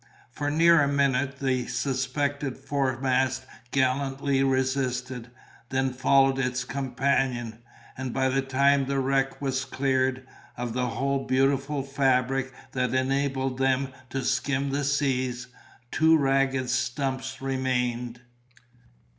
[0.31, 5.29] For near a minute the suspected foremast gallantly resisted;
[5.69, 7.59] then followed its companion;
[7.95, 10.25] and by the time the wreck was cleared,
[10.57, 15.49] of the whole beautiful fabric that enabled them to skim the seas,
[15.91, 18.21] two ragged stumps remained.